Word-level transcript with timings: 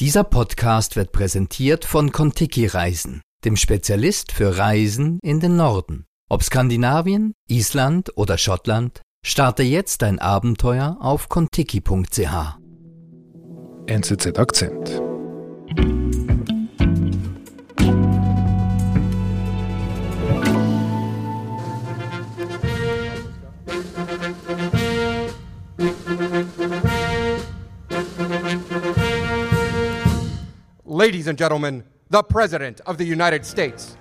Dieser 0.00 0.24
Podcast 0.24 0.96
wird 0.96 1.12
präsentiert 1.12 1.84
von 1.84 2.10
Kontiki 2.10 2.66
Reisen, 2.66 3.22
dem 3.44 3.56
Spezialist 3.56 4.32
für 4.32 4.58
Reisen 4.58 5.20
in 5.22 5.38
den 5.38 5.54
Norden. 5.54 6.06
Ob 6.28 6.42
Skandinavien, 6.42 7.32
Island 7.48 8.10
oder 8.16 8.36
Schottland, 8.36 9.02
starte 9.24 9.62
jetzt 9.62 10.02
dein 10.02 10.18
Abenteuer 10.18 10.96
auf 10.98 11.28
kontiki.ch. 11.28 12.58
NZZ 13.86 14.36
Akzent. 14.36 15.00
Ladies 31.04 31.28
and 31.28 31.38
gentlemen, 31.38 31.84
the 32.08 32.22
President 32.22 32.80
of 32.86 32.96
the 32.96 33.04
United 33.04 33.44
States. 33.44 33.98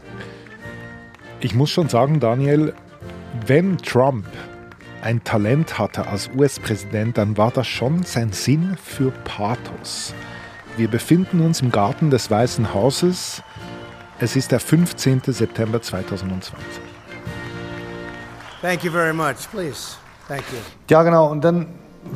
Ich 1.41 1.54
muss 1.54 1.70
schon 1.70 1.90
sagen, 1.90 2.22
Daniel, 2.22 2.73
wenn 3.46 3.77
Trump 3.77 4.26
ein 5.02 5.22
Talent 5.26 5.77
hatte 5.77 6.08
als 6.08 6.30
US-Präsident, 6.34 7.18
dann 7.18 7.36
war 7.36 7.52
das 7.52 7.68
schon 7.68 8.04
sein 8.04 8.32
Sinn 8.32 8.77
für 8.82 9.12
Pathos. 9.26 10.13
Wir 10.77 10.88
befinden 10.88 11.41
uns 11.41 11.60
im 11.60 11.72
Garten 11.74 12.10
des 12.10 12.32
Weißen 12.32 12.74
Hauses. 12.74 13.44
Es 14.20 14.38
ist 14.38 14.54
der 14.54 14.62
15. 14.62 15.24
September 15.26 15.82
2020. 15.82 16.54
Thank 18.62 18.85
you 18.85 18.91
very 18.94 19.13
much. 19.13 19.52
Please. 19.52 19.98
Thank 20.30 20.44
you. 20.54 20.60
Ja, 20.90 21.04
genau. 21.04 21.30
Und 21.30 21.44
dann 21.44 21.68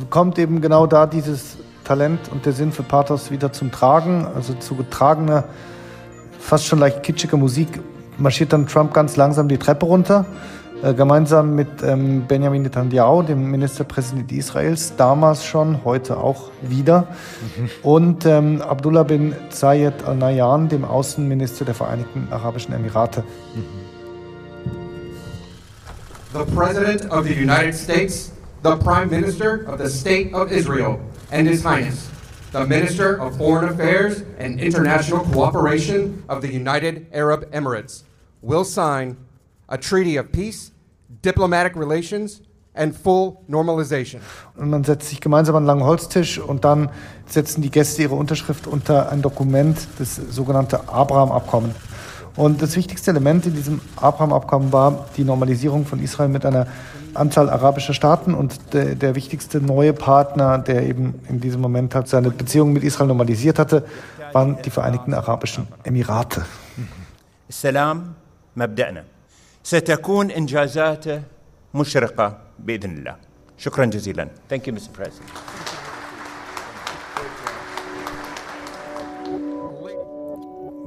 kommt 0.08 0.38
eben 0.38 0.62
genau 0.62 0.86
da 0.86 1.06
dieses 1.06 1.57
Talent 1.88 2.30
und 2.30 2.44
der 2.44 2.52
Sinn 2.52 2.70
für 2.70 2.82
Pathos 2.82 3.30
wieder 3.30 3.50
zum 3.52 3.72
Tragen. 3.72 4.26
Also 4.34 4.52
zu 4.54 4.76
getragener, 4.76 5.44
fast 6.38 6.66
schon 6.66 6.78
leicht 6.78 7.02
kitschiger 7.02 7.38
Musik 7.38 7.80
marschiert 8.18 8.52
dann 8.52 8.66
Trump 8.66 8.92
ganz 8.92 9.16
langsam 9.16 9.48
die 9.48 9.58
Treppe 9.58 9.86
runter, 9.86 10.26
äh, 10.82 10.92
gemeinsam 10.92 11.54
mit 11.54 11.68
ähm, 11.82 12.24
Benjamin 12.26 12.62
Netanyahu, 12.62 13.22
dem 13.22 13.50
Ministerpräsident 13.50 14.30
Israels, 14.32 14.94
damals 14.96 15.44
schon, 15.44 15.84
heute 15.84 16.18
auch 16.18 16.50
wieder, 16.62 17.08
mhm. 17.56 17.70
und 17.82 18.26
ähm, 18.26 18.60
Abdullah 18.60 19.04
bin 19.04 19.34
Zayed 19.50 20.04
al-Nahyan, 20.04 20.68
dem 20.68 20.84
Außenminister 20.84 21.64
der 21.64 21.74
Vereinigten 21.74 22.28
Arabischen 22.30 22.74
Emirate. 22.74 23.24
The 26.34 26.44
President 26.54 27.10
of 27.10 27.24
the 27.24 27.32
United 27.32 27.74
States, 27.74 28.32
the 28.62 28.76
Prime 28.84 29.06
Minister 29.06 29.60
of 29.66 29.80
the 29.80 29.88
State 29.88 30.34
of 30.34 30.50
Israel. 30.50 30.98
And 31.30 31.46
His 31.46 31.62
Highness, 31.62 32.10
the 32.52 32.66
Minister 32.66 33.20
of 33.20 33.36
Foreign 33.36 33.68
Affairs 33.68 34.22
and 34.38 34.60
International 34.60 35.20
Cooperation 35.24 36.24
of 36.28 36.42
the 36.42 36.52
United 36.52 37.06
Arab 37.12 37.50
Emirates, 37.52 38.02
will 38.42 38.64
sign 38.64 39.16
a 39.68 39.76
treaty 39.76 40.16
of 40.16 40.32
peace, 40.32 40.72
diplomatic 41.22 41.76
relations, 41.76 42.40
and 42.74 42.96
full 42.96 43.42
normalization. 43.48 44.20
Und 44.56 44.70
man 44.70 44.84
setzt 44.84 45.08
sich 45.08 45.20
gemeinsam 45.20 45.56
an 45.56 45.62
einen 45.62 45.66
langen 45.66 45.84
Holztisch 45.84 46.38
und 46.38 46.64
dann 46.64 46.90
setzen 47.26 47.60
die 47.60 47.70
Gäste 47.70 48.02
ihre 48.02 48.14
Unterschrift 48.14 48.66
unter 48.66 49.10
ein 49.10 49.20
Dokument, 49.20 49.76
das 49.98 50.16
sogenannte 50.16 50.88
Abraham-Abkommen. 50.88 51.74
Und 52.37 52.61
das 52.61 52.75
wichtigste 52.75 53.11
Element 53.11 53.45
in 53.45 53.55
diesem 53.55 53.81
Abraham-Abkommen 53.97 54.71
war 54.71 55.05
die 55.17 55.23
Normalisierung 55.23 55.85
von 55.85 55.99
Israel 55.99 56.29
mit 56.29 56.45
einer 56.45 56.67
Anzahl 57.13 57.49
arabischer 57.49 57.93
Staaten 57.93 58.33
und 58.33 58.73
der, 58.73 58.95
der, 58.95 59.15
wichtigste 59.15 59.61
neue 59.61 59.93
Partner, 59.93 60.57
der 60.57 60.83
eben 60.83 61.19
in 61.29 61.39
diesem 61.39 61.61
Moment 61.61 61.93
halt 61.93 62.07
seine 62.07 62.31
Beziehungen 62.31 62.73
mit 62.73 62.83
Israel 62.83 63.07
normalisiert 63.07 63.59
hatte, 63.59 63.85
waren 64.31 64.57
die 64.63 64.71
Vereinigten 64.71 65.13
Arabischen 65.13 65.67
Emirate. 65.83 66.41
السلام 67.49 68.13
مبدأنا 68.57 69.03
ستكون 69.63 70.31
إنجازاته 70.31 71.21
مشرقة 71.73 72.37
بإذن 72.59 72.97
الله 72.97 73.15
شكرا 73.57 73.85
جزيلا 73.85 74.27
Thank 74.49 74.67
you 74.67 74.73
Mr. 74.73 74.89
President 74.93 75.29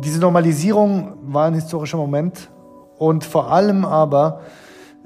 Diese 0.03 0.19
Normalisierung 0.19 1.13
war 1.21 1.45
ein 1.45 1.53
historischer 1.53 1.97
Moment 1.97 2.49
und 2.97 3.23
vor 3.23 3.51
allem 3.51 3.85
aber 3.85 4.41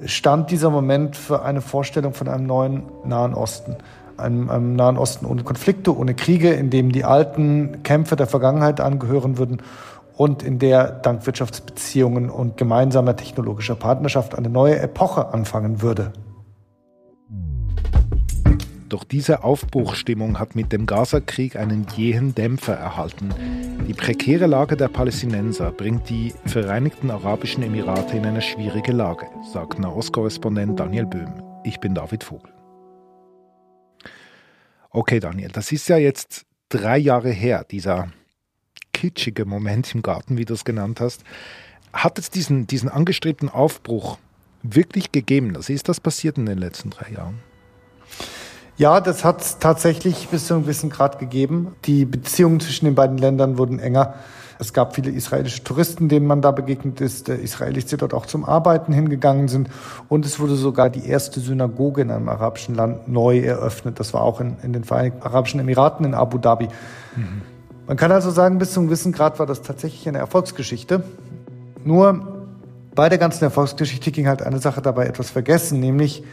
stand 0.04 0.50
dieser 0.50 0.70
Moment 0.70 1.16
für 1.16 1.42
eine 1.42 1.60
Vorstellung 1.60 2.14
von 2.14 2.28
einem 2.28 2.46
neuen 2.46 2.82
Nahen 3.04 3.34
Osten. 3.34 3.76
Einem, 4.16 4.48
einem 4.48 4.74
Nahen 4.74 4.96
Osten 4.96 5.26
ohne 5.26 5.42
Konflikte, 5.42 5.94
ohne 5.94 6.14
Kriege, 6.14 6.50
in 6.52 6.70
dem 6.70 6.92
die 6.92 7.04
alten 7.04 7.82
Kämpfe 7.82 8.16
der 8.16 8.26
Vergangenheit 8.26 8.80
angehören 8.80 9.36
würden 9.36 9.60
und 10.16 10.42
in 10.42 10.58
der 10.58 10.90
dank 10.92 11.26
Wirtschaftsbeziehungen 11.26 12.30
und 12.30 12.56
gemeinsamer 12.56 13.16
technologischer 13.16 13.74
Partnerschaft 13.74 14.34
eine 14.34 14.48
neue 14.48 14.78
Epoche 14.78 15.34
anfangen 15.34 15.82
würde. 15.82 16.12
Doch 18.88 19.02
diese 19.02 19.42
Aufbruchstimmung 19.42 20.38
hat 20.38 20.54
mit 20.54 20.72
dem 20.72 20.86
Gaza-Krieg 20.86 21.56
einen 21.56 21.86
jähen 21.96 22.34
Dämpfer 22.34 22.74
erhalten. 22.74 23.34
Die 23.88 23.94
prekäre 23.94 24.46
Lage 24.46 24.76
der 24.76 24.88
Palästinenser 24.88 25.72
bringt 25.72 26.08
die 26.08 26.32
Vereinigten 26.44 27.10
Arabischen 27.10 27.64
Emirate 27.64 28.16
in 28.16 28.24
eine 28.24 28.42
schwierige 28.42 28.92
Lage, 28.92 29.26
sagt 29.52 29.80
Nahostkorrespondent 29.80 30.78
Daniel 30.78 31.06
Böhm. 31.06 31.42
Ich 31.64 31.80
bin 31.80 31.94
David 31.94 32.22
Vogel. 32.22 32.52
Okay, 34.90 35.18
Daniel, 35.18 35.50
das 35.50 35.72
ist 35.72 35.88
ja 35.88 35.96
jetzt 35.96 36.46
drei 36.68 36.96
Jahre 36.96 37.30
her, 37.30 37.64
dieser 37.68 38.12
kitschige 38.92 39.44
Moment 39.44 39.92
im 39.94 40.02
Garten, 40.02 40.38
wie 40.38 40.44
du 40.44 40.54
es 40.54 40.64
genannt 40.64 41.00
hast. 41.00 41.24
Hat 41.92 42.18
es 42.20 42.30
diesen, 42.30 42.68
diesen 42.68 42.88
angestrebten 42.88 43.48
Aufbruch 43.48 44.18
wirklich 44.62 45.10
gegeben? 45.10 45.56
Also 45.56 45.72
ist 45.72 45.88
das 45.88 45.98
passiert 45.98 46.38
in 46.38 46.46
den 46.46 46.58
letzten 46.58 46.90
drei 46.90 47.10
Jahren? 47.10 47.40
Ja, 48.78 49.00
das 49.00 49.24
hat 49.24 49.40
es 49.40 49.58
tatsächlich 49.58 50.28
bis 50.28 50.46
zu 50.46 50.54
einem 50.54 50.64
gewissen 50.64 50.90
Grad 50.90 51.18
gegeben. 51.18 51.74
Die 51.86 52.04
Beziehungen 52.04 52.60
zwischen 52.60 52.84
den 52.84 52.94
beiden 52.94 53.16
Ländern 53.16 53.56
wurden 53.56 53.78
enger. 53.78 54.14
Es 54.58 54.72
gab 54.72 54.94
viele 54.94 55.10
israelische 55.10 55.64
Touristen, 55.64 56.08
denen 56.08 56.26
man 56.26 56.42
da 56.42 56.50
begegnet 56.50 57.00
ist, 57.00 57.28
Israelis, 57.28 57.86
die 57.86 57.96
dort 57.96 58.14
auch 58.14 58.26
zum 58.26 58.44
Arbeiten 58.44 58.92
hingegangen 58.92 59.48
sind. 59.48 59.68
Und 60.08 60.24
es 60.24 60.40
wurde 60.40 60.56
sogar 60.56 60.90
die 60.90 61.06
erste 61.06 61.40
Synagoge 61.40 62.02
in 62.02 62.10
einem 62.10 62.28
arabischen 62.28 62.74
Land 62.74 63.08
neu 63.08 63.38
eröffnet. 63.38 63.98
Das 64.00 64.14
war 64.14 64.22
auch 64.22 64.40
in, 64.40 64.56
in 64.62 64.72
den 64.72 64.84
Vereinigten 64.84 65.22
Arabischen 65.22 65.60
Emiraten 65.60 66.04
in 66.04 66.14
Abu 66.14 66.38
Dhabi. 66.38 66.68
Mhm. 67.16 67.42
Man 67.86 67.96
kann 67.96 68.12
also 68.12 68.30
sagen, 68.30 68.58
bis 68.58 68.72
zu 68.72 68.80
einem 68.80 68.88
gewissen 68.88 69.12
Grad 69.12 69.38
war 69.38 69.46
das 69.46 69.62
tatsächlich 69.62 70.08
eine 70.08 70.18
Erfolgsgeschichte. 70.18 71.02
Nur 71.84 72.46
bei 72.94 73.08
der 73.08 73.18
ganzen 73.18 73.44
Erfolgsgeschichte 73.44 74.10
ging 74.10 74.26
halt 74.26 74.42
eine 74.42 74.58
Sache 74.58 74.82
dabei 74.82 75.06
etwas 75.06 75.30
vergessen, 75.30 75.80
nämlich 75.80 76.24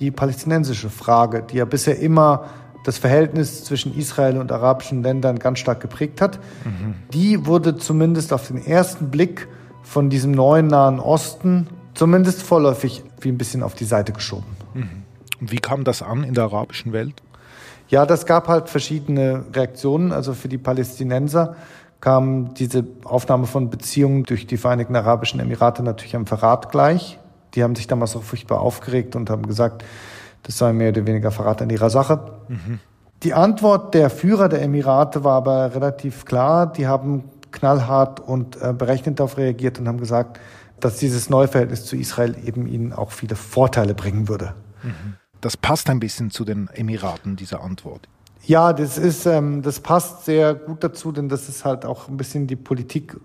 die 0.00 0.10
palästinensische 0.10 0.90
Frage, 0.90 1.42
die 1.42 1.56
ja 1.56 1.64
bisher 1.64 1.98
immer 1.98 2.46
das 2.84 2.98
Verhältnis 2.98 3.64
zwischen 3.64 3.96
Israel 3.96 4.38
und 4.38 4.50
arabischen 4.50 5.02
Ländern 5.02 5.38
ganz 5.38 5.60
stark 5.60 5.80
geprägt 5.80 6.20
hat, 6.20 6.38
mhm. 6.64 6.94
die 7.12 7.46
wurde 7.46 7.76
zumindest 7.76 8.32
auf 8.32 8.48
den 8.48 8.64
ersten 8.64 9.10
Blick 9.10 9.48
von 9.82 10.10
diesem 10.10 10.32
neuen 10.32 10.66
Nahen 10.66 10.98
Osten 10.98 11.68
zumindest 11.94 12.42
vorläufig 12.42 13.04
wie 13.20 13.28
ein 13.28 13.38
bisschen 13.38 13.62
auf 13.62 13.74
die 13.74 13.84
Seite 13.84 14.12
geschoben. 14.12 14.56
Mhm. 14.74 14.88
Und 15.40 15.52
wie 15.52 15.58
kam 15.58 15.84
das 15.84 16.02
an 16.02 16.24
in 16.24 16.34
der 16.34 16.44
arabischen 16.44 16.92
Welt? 16.92 17.22
Ja, 17.88 18.06
das 18.06 18.26
gab 18.26 18.48
halt 18.48 18.68
verschiedene 18.68 19.44
Reaktionen. 19.52 20.12
Also 20.12 20.34
für 20.34 20.48
die 20.48 20.58
Palästinenser 20.58 21.56
kam 22.00 22.54
diese 22.54 22.84
Aufnahme 23.04 23.46
von 23.46 23.70
Beziehungen 23.70 24.24
durch 24.24 24.46
die 24.46 24.56
Vereinigten 24.56 24.96
Arabischen 24.96 25.40
Emirate 25.40 25.82
natürlich 25.82 26.16
am 26.16 26.26
Verrat 26.26 26.70
gleich. 26.70 27.18
Die 27.54 27.62
haben 27.62 27.74
sich 27.74 27.86
damals 27.86 28.16
auch 28.16 28.22
furchtbar 28.22 28.60
aufgeregt 28.60 29.16
und 29.16 29.30
haben 29.30 29.46
gesagt, 29.46 29.84
das 30.42 30.58
sei 30.58 30.72
mehr 30.72 30.90
oder 30.90 31.06
weniger 31.06 31.30
Verrat 31.30 31.62
an 31.62 31.70
ihrer 31.70 31.90
Sache. 31.90 32.20
Mhm. 32.48 32.80
Die 33.22 33.34
Antwort 33.34 33.94
der 33.94 34.10
Führer 34.10 34.48
der 34.48 34.62
Emirate 34.62 35.22
war 35.22 35.36
aber 35.36 35.74
relativ 35.74 36.24
klar. 36.24 36.72
Die 36.72 36.86
haben 36.86 37.24
knallhart 37.52 38.20
und 38.20 38.60
äh, 38.60 38.72
berechnet 38.72 39.20
darauf 39.20 39.36
reagiert 39.36 39.78
und 39.78 39.86
haben 39.86 39.98
gesagt, 39.98 40.40
dass 40.80 40.96
dieses 40.96 41.30
neue 41.30 41.46
Verhältnis 41.46 41.84
zu 41.84 41.96
Israel 41.96 42.34
eben 42.44 42.66
ihnen 42.66 42.92
auch 42.92 43.12
viele 43.12 43.36
Vorteile 43.36 43.94
bringen 43.94 44.28
würde. 44.28 44.54
Mhm. 44.82 45.14
Das 45.40 45.56
passt 45.56 45.88
ein 45.90 46.00
bisschen 46.00 46.30
zu 46.30 46.44
den 46.44 46.68
Emiraten, 46.68 47.36
diese 47.36 47.60
Antwort. 47.60 48.08
Ja, 48.44 48.72
das 48.72 48.98
ist, 48.98 49.26
ähm, 49.26 49.62
das 49.62 49.78
passt 49.78 50.24
sehr 50.24 50.54
gut 50.54 50.82
dazu, 50.82 51.12
denn 51.12 51.28
das 51.28 51.48
ist 51.48 51.64
halt 51.64 51.84
auch 51.84 52.08
ein 52.08 52.16
bisschen 52.16 52.48
die 52.48 52.56
Politik 52.56 53.16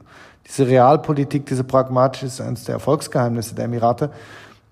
diese 0.47 0.67
Realpolitik, 0.67 1.45
diese 1.45 1.63
pragmatische 1.63 2.27
ist 2.27 2.41
eines 2.41 2.63
der 2.63 2.75
Erfolgsgeheimnisse 2.75 3.55
der 3.55 3.65
Emirate. 3.65 4.11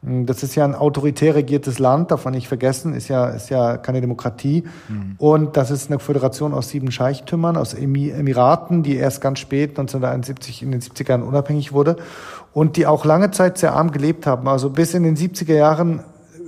Das 0.02 0.44
ist 0.44 0.54
ja 0.54 0.64
ein 0.64 0.76
autoritär 0.76 1.34
regiertes 1.34 1.80
Land, 1.80 2.12
darf 2.12 2.26
man 2.26 2.36
nicht 2.36 2.48
vergessen, 2.48 2.94
ist 2.94 3.08
ja, 3.08 3.28
ist 3.30 3.50
ja 3.50 3.78
keine 3.78 4.02
Demokratie. 4.02 4.64
Mhm. 4.88 5.16
Und 5.18 5.58
das 5.58 5.72
ist 5.72 5.90
eine 5.90 5.98
Föderation 5.98 6.54
aus 6.54 6.70
sieben 6.70 6.92
Scheichtümern, 6.92 7.58
aus 7.58 7.74
Emiraten, 7.74 8.84
die 8.84 8.98
erst 8.98 9.20
ganz 9.20 9.40
spät, 9.40 9.72
1971, 9.72 10.62
in 10.62 10.72
den 10.72 10.82
70er 10.82 11.10
Jahren 11.10 11.24
unabhängig 11.24 11.74
wurde 11.74 11.96
und 12.54 12.78
die 12.78 12.86
auch 12.86 13.04
lange 13.04 13.32
Zeit 13.32 13.58
sehr 13.58 13.74
arm 13.74 13.92
gelebt 13.92 14.28
haben. 14.28 14.48
Also 14.48 14.70
bis 14.70 14.94
in 14.94 15.02
den 15.02 15.18
70er 15.18 15.56
Jahren 15.56 16.02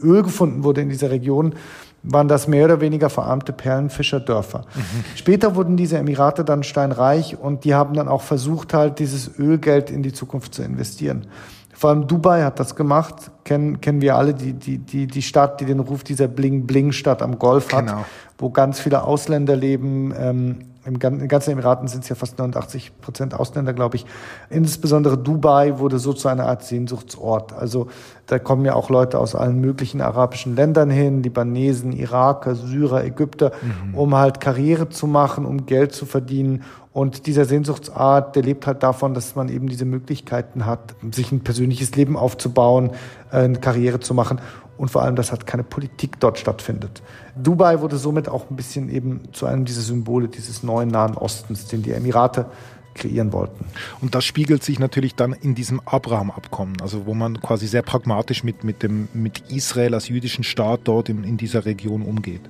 Öl 0.04 0.22
gefunden 0.22 0.64
wurde 0.64 0.82
in 0.82 0.90
dieser 0.90 1.10
Region, 1.10 1.56
waren 2.04 2.28
das 2.28 2.48
mehr 2.48 2.66
oder 2.66 2.82
weniger 2.82 3.10
verarmte 3.10 3.54
Perlenfischerdörfer. 3.54 4.66
Mhm. 4.74 4.82
Später 5.16 5.56
wurden 5.56 5.78
diese 5.78 5.98
Emirate 5.98 6.46
dann 6.46 6.64
steinreich 6.64 7.38
und 7.38 7.64
die 7.66 7.74
haben 7.74 7.94
dann 7.94 8.08
auch 8.08 8.22
versucht, 8.22 8.74
halt 8.74 9.00
dieses 9.00 9.38
Ölgeld 9.38 9.90
in 9.92 10.04
die 10.04 10.14
Zukunft 10.14 10.54
zu 10.54 10.64
investieren. 10.64 11.28
Vor 11.74 11.92
allem 11.92 12.08
Dubai 12.08 12.42
hat 12.44 12.60
das 12.60 12.76
gemacht, 12.76 13.30
kennen, 13.44 13.82
kennen 13.82 14.02
wir 14.02 14.16
alle, 14.16 14.34
die, 14.34 14.54
die, 14.54 14.80
die, 14.80 15.06
die 15.06 15.22
Stadt, 15.22 15.62
die 15.62 15.66
den 15.66 15.80
Ruf 15.80 16.04
dieser 16.04 16.28
Bling-Bling-Stadt 16.28 17.22
am 17.22 17.38
Golf 17.38 17.72
hat, 17.72 17.86
genau. 17.86 18.06
wo 18.40 18.50
ganz 18.50 18.80
viele 18.80 19.04
Ausländer 19.04 19.56
leben. 19.56 20.12
Ähm, 20.18 20.56
im 20.88 21.00
ganzen 21.00 21.52
Emiraten 21.52 21.90
sind 21.90 22.04
es 22.04 22.10
ja 22.10 22.16
fast 22.16 22.40
89 22.40 23.02
Prozent 23.02 23.34
Ausländer, 23.34 23.74
glaube 23.74 23.98
ich. 23.98 24.06
Insbesondere 24.50 25.18
Dubai 25.18 25.80
wurde 25.80 26.00
so 26.00 26.14
zu 26.14 26.30
einer 26.30 26.46
Art 26.46 26.64
Sehnsuchtsort. 26.64 27.52
Also 27.52 27.88
da 28.26 28.40
kommen 28.40 28.64
ja 28.64 28.74
auch 28.74 28.90
Leute 28.90 29.20
aus 29.20 29.36
allen 29.36 29.60
möglichen 29.60 30.00
arabischen 30.00 30.56
Ländern 30.56 30.90
hin, 30.90 31.24
Libanesen, 31.24 31.92
Iraker, 31.92 32.56
Syrer, 32.56 33.04
Ägypter, 33.04 33.52
mhm. 33.62 33.96
um 33.96 34.16
halt 34.16 34.40
Karriere 34.40 34.88
zu 34.88 35.08
machen, 35.08 35.46
um 35.46 35.66
Geld 35.66 35.92
zu 35.92 36.06
verdienen. 36.06 36.64
Und 36.98 37.28
dieser 37.28 37.46
Sehnsuchtsart, 37.46 38.36
der 38.36 38.42
lebt 38.42 38.66
halt 38.66 38.82
davon, 38.82 39.14
dass 39.14 39.36
man 39.36 39.50
eben 39.50 39.68
diese 39.68 39.86
Möglichkeiten 39.86 40.66
hat, 40.66 40.96
sich 41.12 41.32
ein 41.32 41.42
persönliches 41.42 41.96
Leben 41.96 42.18
aufzubauen, 42.18 42.90
äh, 43.32 43.36
eine 43.36 43.60
Karriere 43.60 44.00
zu 44.00 44.16
machen 44.16 44.42
und 44.80 44.90
vor 44.90 45.04
allem, 45.04 45.16
dass 45.16 45.30
halt 45.30 45.46
keine 45.46 45.64
Politik 45.64 46.20
dort 46.20 46.40
stattfindet. 46.40 47.04
Dubai 47.36 47.82
wurde 47.82 47.98
somit 47.98 48.28
auch 48.28 48.50
ein 48.50 48.56
bisschen 48.56 48.90
eben 48.90 49.32
zu 49.32 49.46
einem 49.46 49.64
dieser 49.64 49.82
Symbole 49.82 50.28
dieses 50.28 50.64
neuen 50.64 50.90
Nahen 50.90 51.14
Ostens, 51.14 51.68
den 51.68 51.84
die 51.84 51.92
Emirate 51.92 52.48
kreieren 52.96 53.32
wollten. 53.32 53.66
Und 54.02 54.16
das 54.16 54.26
spiegelt 54.26 54.64
sich 54.64 54.80
natürlich 54.80 55.14
dann 55.14 55.34
in 55.34 55.54
diesem 55.54 55.80
Abraham-Abkommen, 55.86 56.82
also 56.82 57.06
wo 57.06 57.14
man 57.14 57.40
quasi 57.42 57.68
sehr 57.68 57.84
pragmatisch 57.84 58.44
mit, 58.44 58.64
mit, 58.64 58.82
dem, 58.82 59.08
mit 59.14 59.52
Israel 59.52 59.94
als 59.94 60.08
jüdischen 60.10 60.44
Staat 60.44 60.80
dort 60.86 61.10
in, 61.10 61.24
in 61.24 61.38
dieser 61.38 61.66
Region 61.66 62.02
umgeht. 62.02 62.42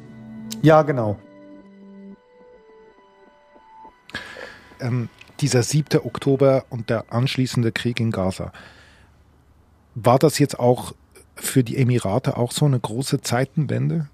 Ja, 0.62 0.84
genau. 0.84 1.18
Ähm, 4.80 5.10
dieser 5.40 5.64
7. 5.64 6.00
Oktober 6.04 6.66
und 6.70 6.90
der 6.90 7.14
anschließende 7.14 7.72
Krieg 7.72 8.00
in 8.00 8.12
Gaza, 8.12 8.52
war 9.94 10.20
das 10.20 10.40
jetzt 10.40 10.60
auch 10.60 10.94
für 11.36 11.64
die 11.64 11.78
Emirate 11.78 12.38
auch 12.38 12.52
so 12.52 12.66
eine 12.66 12.80
große 12.80 13.22
Zeitenwende? 13.22 14.08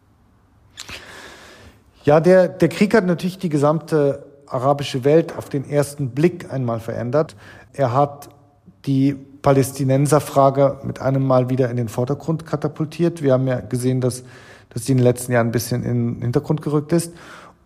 Ja, 2.03 2.19
der, 2.19 2.49
der 2.49 2.69
Krieg 2.69 2.93
hat 2.93 3.05
natürlich 3.05 3.37
die 3.37 3.49
gesamte 3.49 4.25
arabische 4.47 5.03
Welt 5.03 5.37
auf 5.37 5.49
den 5.49 5.69
ersten 5.69 6.09
Blick 6.09 6.51
einmal 6.51 6.79
verändert. 6.79 7.35
Er 7.71 7.93
hat 7.93 8.29
die 8.85 9.13
Palästinenserfrage 9.13 10.79
mit 10.83 11.01
einem 11.01 11.25
Mal 11.25 11.49
wieder 11.49 11.69
in 11.69 11.77
den 11.77 11.89
Vordergrund 11.89 12.45
katapultiert. 12.45 13.21
Wir 13.21 13.33
haben 13.33 13.47
ja 13.47 13.61
gesehen, 13.61 14.01
dass, 14.01 14.23
dass 14.69 14.83
die 14.83 14.91
in 14.91 14.97
den 14.97 15.05
letzten 15.05 15.31
Jahren 15.31 15.47
ein 15.47 15.51
bisschen 15.51 15.83
in 15.83 16.15
den 16.15 16.21
Hintergrund 16.21 16.61
gerückt 16.61 16.91
ist. 16.91 17.13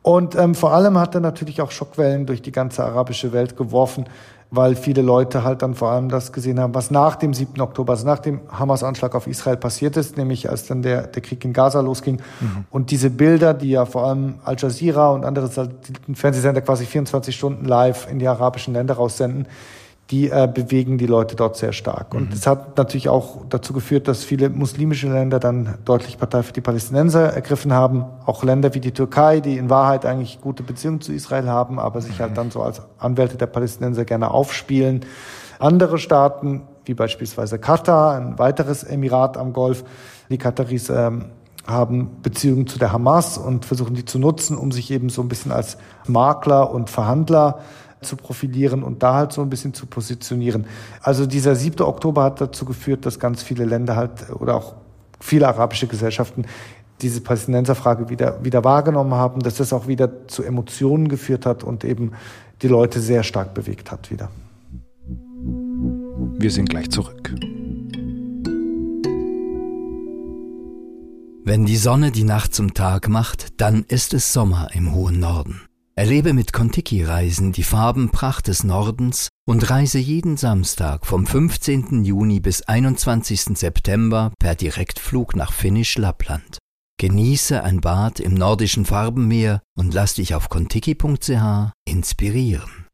Und 0.07 0.35
ähm, 0.35 0.55
vor 0.55 0.71
allem 0.71 0.97
hat 0.97 1.15
er 1.15 1.19
natürlich 1.19 1.59
auch 1.59 1.69
Schockwellen 1.69 2.25
durch 2.25 2.41
die 2.41 2.53
ganze 2.53 2.81
arabische 2.81 3.33
Welt 3.33 3.57
geworfen, 3.57 4.05
weil 4.49 4.77
viele 4.77 5.01
Leute 5.01 5.43
halt 5.43 5.61
dann 5.61 5.73
vor 5.73 5.91
allem 5.91 6.07
das 6.07 6.31
gesehen 6.31 6.61
haben, 6.61 6.73
was 6.73 6.91
nach 6.91 7.17
dem 7.17 7.33
7. 7.33 7.59
Oktober, 7.59 7.91
also 7.91 8.05
nach 8.05 8.19
dem 8.19 8.39
Hamas-Anschlag 8.49 9.13
auf 9.15 9.27
Israel 9.27 9.57
passiert 9.57 9.97
ist, 9.97 10.15
nämlich 10.15 10.49
als 10.49 10.65
dann 10.65 10.81
der, 10.81 11.07
der 11.07 11.21
Krieg 11.21 11.43
in 11.43 11.51
Gaza 11.51 11.81
losging. 11.81 12.21
Mhm. 12.39 12.63
Und 12.71 12.91
diese 12.91 13.09
Bilder, 13.09 13.53
die 13.53 13.71
ja 13.71 13.85
vor 13.85 14.05
allem 14.05 14.35
Al 14.45 14.55
Jazeera 14.57 15.09
und 15.09 15.25
andere 15.25 15.49
Fernsehsender 16.13 16.61
quasi 16.61 16.85
24 16.85 17.35
Stunden 17.35 17.65
live 17.65 18.09
in 18.09 18.19
die 18.19 18.29
arabischen 18.29 18.75
Länder 18.75 18.93
raussenden, 18.93 19.45
die 20.09 20.29
äh, 20.29 20.49
bewegen 20.51 20.97
die 20.97 21.05
Leute 21.05 21.35
dort 21.35 21.57
sehr 21.57 21.73
stark. 21.73 22.13
Und 22.13 22.33
es 22.33 22.45
mhm. 22.45 22.49
hat 22.51 22.77
natürlich 22.77 23.09
auch 23.09 23.43
dazu 23.49 23.73
geführt, 23.73 24.07
dass 24.07 24.23
viele 24.23 24.49
muslimische 24.49 25.11
Länder 25.11 25.39
dann 25.39 25.77
deutlich 25.83 26.17
Partei 26.17 26.43
für 26.43 26.53
die 26.53 26.61
Palästinenser 26.61 27.33
ergriffen 27.33 27.73
haben. 27.73 28.05
Auch 28.25 28.43
Länder 28.43 28.73
wie 28.73 28.79
die 28.79 28.93
Türkei, 28.93 29.41
die 29.41 29.57
in 29.57 29.69
Wahrheit 29.69 30.05
eigentlich 30.05 30.39
gute 30.39 30.63
Beziehungen 30.63 31.01
zu 31.01 31.11
Israel 31.11 31.49
haben, 31.49 31.77
aber 31.77 32.01
sich 32.01 32.21
halt 32.21 32.31
mhm. 32.31 32.35
dann 32.35 32.51
so 32.51 32.61
als 32.61 32.81
Anwälte 32.97 33.35
der 33.35 33.47
Palästinenser 33.47 34.05
gerne 34.05 34.31
aufspielen. 34.31 35.01
Andere 35.59 35.97
Staaten, 35.97 36.63
wie 36.85 36.93
beispielsweise 36.93 37.59
Katar, 37.59 38.15
ein 38.15 38.39
weiteres 38.39 38.83
Emirat 38.83 39.37
am 39.37 39.51
Golf, 39.51 39.83
die 40.29 40.37
Kataris 40.37 40.89
ähm, 40.89 41.25
haben 41.65 42.21
Beziehungen 42.21 42.67
zu 42.67 42.79
der 42.79 42.93
Hamas 42.93 43.37
und 43.37 43.65
versuchen 43.65 43.93
die 43.93 44.05
zu 44.05 44.19
nutzen, 44.19 44.57
um 44.57 44.71
sich 44.71 44.89
eben 44.89 45.09
so 45.09 45.21
ein 45.21 45.27
bisschen 45.27 45.51
als 45.51 45.77
Makler 46.05 46.71
und 46.71 46.89
Verhandler 46.89 47.59
zu 48.01 48.15
profilieren 48.15 48.83
und 48.83 49.03
da 49.03 49.15
halt 49.15 49.33
so 49.33 49.41
ein 49.41 49.49
bisschen 49.49 49.73
zu 49.73 49.85
positionieren. 49.85 50.65
Also 51.01 51.25
dieser 51.25 51.55
7. 51.55 51.81
Oktober 51.85 52.23
hat 52.23 52.41
dazu 52.41 52.65
geführt, 52.65 53.05
dass 53.05 53.19
ganz 53.19 53.43
viele 53.43 53.65
Länder 53.65 53.95
halt 53.95 54.29
oder 54.39 54.55
auch 54.55 54.75
viele 55.19 55.47
arabische 55.47 55.87
Gesellschaften 55.87 56.45
diese 57.01 57.21
Palästinenserfrage 57.21 58.09
wieder, 58.09 58.43
wieder 58.43 58.63
wahrgenommen 58.63 59.13
haben, 59.13 59.41
dass 59.41 59.55
das 59.55 59.73
auch 59.73 59.87
wieder 59.87 60.27
zu 60.27 60.43
Emotionen 60.43 61.09
geführt 61.09 61.45
hat 61.45 61.63
und 61.63 61.83
eben 61.83 62.13
die 62.61 62.67
Leute 62.67 62.99
sehr 62.99 63.23
stark 63.23 63.53
bewegt 63.53 63.91
hat 63.91 64.09
wieder. 64.09 64.29
Wir 66.39 66.51
sind 66.51 66.69
gleich 66.69 66.89
zurück. 66.89 67.33
Wenn 71.43 71.65
die 71.65 71.77
Sonne 71.77 72.11
die 72.11 72.25
Nacht 72.25 72.53
zum 72.53 72.73
Tag 72.73 73.07
macht, 73.07 73.61
dann 73.61 73.85
ist 73.87 74.13
es 74.13 74.33
Sommer 74.33 74.67
im 74.73 74.93
hohen 74.93 75.19
Norden. 75.19 75.66
Erlebe 75.97 76.33
mit 76.33 76.53
Contiki-Reisen 76.53 77.53
die 77.53 77.63
Farbenpracht 77.63 78.49
des 78.49 78.63
Nordens 78.63 79.29
und 79.47 79.67
reise 79.71 79.97
jeden 79.97 80.37
Samstag 80.37 81.07
vom 81.07 81.25
15. 81.25 82.03
Juni 82.03 82.39
bis 82.39 82.61
21. 82.61 83.57
September 83.57 84.31
per 84.37 84.53
Direktflug 84.53 85.35
nach 85.35 85.51
Finnisch 85.51 85.97
Lappland. 85.97 86.59
Genieße 86.99 87.63
ein 87.63 87.81
Bad 87.81 88.19
im 88.19 88.35
nordischen 88.35 88.85
Farbenmeer 88.85 89.63
und 89.75 89.91
lass 89.95 90.13
dich 90.13 90.35
auf 90.35 90.49
contiki.ch 90.49 91.71
inspirieren. 91.85 92.85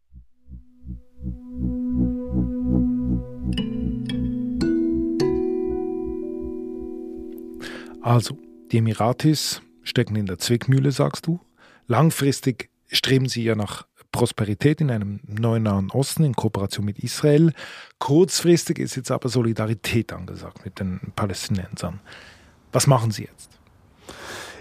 Also, 8.01 8.38
die 8.71 8.77
Emiratis 8.77 9.61
stecken 9.81 10.15
in 10.15 10.25
der 10.25 10.38
Zwickmühle, 10.38 10.94
sagst 10.94 11.27
du. 11.27 11.41
Langfristig 11.85 12.69
streben 12.94 13.28
sie 13.28 13.44
ja 13.44 13.56
nach 13.56 13.86
Prosperität 14.12 14.80
in 14.80 14.92
einem 14.92 15.19
neuen 15.25 15.63
Nahen 15.63 15.90
Osten 15.92 16.24
in 16.24 16.36
Kooperation 16.36 16.86
mit 16.86 17.00
Israel. 17.00 17.51
Kurzfristig 18.00 18.80
ist 18.80 18.95
jetzt 18.95 19.12
aber 19.12 19.28
Solidarität 19.28 20.13
angesagt 20.13 20.63
mit 20.63 20.80
den 20.80 21.00
Palästinensern. 21.16 22.00
Was 22.72 22.88
machen 22.88 23.12
Sie 23.12 23.24
jetzt? 23.24 23.50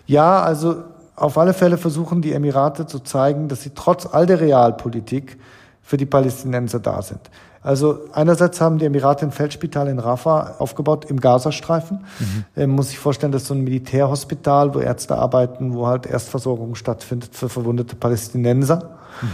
Ja, 0.07 0.43
also 0.43 0.85
auf 1.17 1.37
alle 1.39 1.55
Fälle 1.55 1.79
versuchen 1.79 2.23
die 2.23 2.33
Emirate 2.33 2.87
zu 2.87 3.01
zeigen, 3.01 3.49
dass 3.49 3.63
sie 3.63 3.71
trotz 3.75 4.07
all 4.07 4.27
der 4.27 4.41
Realpolitik 4.41 5.39
für 5.83 5.97
die 5.97 6.07
Palästinenser 6.07 6.81
da 6.81 7.03
sind. 7.03 7.21
Also 7.63 8.01
einerseits 8.13 8.61
haben 8.61 8.79
die 8.79 8.87
Emirate 8.87 9.25
ein 9.25 9.31
Feldspital 9.31 9.87
in 9.89 10.01
Rafah 10.01 10.57
aufgebaut 10.59 11.05
im 11.05 11.21
Gazastreifen. 11.21 11.99
Mhm. 12.19 12.45
Ähm, 12.57 12.71
muss 12.71 12.89
sich 12.89 12.99
vorstellen, 12.99 13.31
das 13.31 13.43
ist 13.43 13.49
so 13.49 13.55
ein 13.55 13.63
Militärhospital, 13.63 14.75
wo 14.75 14.81
Ärzte 14.81 15.17
arbeiten, 15.17 15.75
wo 15.75 15.87
halt 15.87 16.07
Erstversorgung 16.07 16.75
stattfindet 16.75 17.37
für 17.37 17.49
verwundete 17.49 17.95
Palästinenser. 17.95 18.91
Mhm. 19.21 19.27